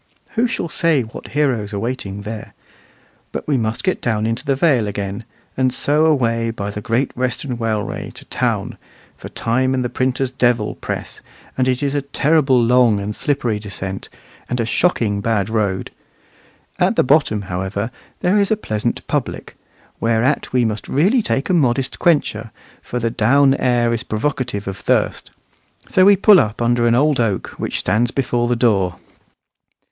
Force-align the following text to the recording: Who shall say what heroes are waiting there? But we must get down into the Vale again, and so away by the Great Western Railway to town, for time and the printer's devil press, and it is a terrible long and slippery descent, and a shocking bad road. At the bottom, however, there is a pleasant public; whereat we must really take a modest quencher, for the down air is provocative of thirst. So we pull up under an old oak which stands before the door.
Who 0.31 0.47
shall 0.47 0.67
say 0.67 1.03
what 1.03 1.27
heroes 1.27 1.75
are 1.75 1.79
waiting 1.79 2.23
there? 2.23 2.55
But 3.31 3.47
we 3.47 3.55
must 3.55 3.83
get 3.83 4.01
down 4.01 4.25
into 4.25 4.43
the 4.43 4.55
Vale 4.55 4.87
again, 4.87 5.25
and 5.55 5.71
so 5.71 6.05
away 6.07 6.49
by 6.49 6.71
the 6.71 6.81
Great 6.81 7.15
Western 7.15 7.55
Railway 7.55 8.09
to 8.15 8.25
town, 8.25 8.79
for 9.15 9.29
time 9.29 9.75
and 9.75 9.85
the 9.85 9.89
printer's 9.91 10.31
devil 10.31 10.73
press, 10.73 11.21
and 11.55 11.67
it 11.67 11.83
is 11.83 11.93
a 11.93 12.01
terrible 12.01 12.59
long 12.59 12.99
and 12.99 13.15
slippery 13.15 13.59
descent, 13.59 14.09
and 14.49 14.59
a 14.59 14.65
shocking 14.65 15.21
bad 15.21 15.49
road. 15.49 15.91
At 16.79 16.95
the 16.95 17.03
bottom, 17.03 17.43
however, 17.43 17.91
there 18.21 18.37
is 18.37 18.49
a 18.49 18.57
pleasant 18.57 19.05
public; 19.05 19.53
whereat 19.99 20.51
we 20.51 20.65
must 20.65 20.87
really 20.89 21.21
take 21.21 21.47
a 21.47 21.53
modest 21.53 21.99
quencher, 21.99 22.49
for 22.81 22.97
the 22.97 23.11
down 23.11 23.53
air 23.53 23.93
is 23.93 24.01
provocative 24.01 24.67
of 24.67 24.77
thirst. 24.77 25.29
So 25.87 26.05
we 26.05 26.15
pull 26.15 26.39
up 26.39 26.59
under 26.59 26.87
an 26.87 26.95
old 26.95 27.19
oak 27.19 27.49
which 27.59 27.77
stands 27.77 28.09
before 28.09 28.47
the 28.47 28.55
door. 28.55 28.95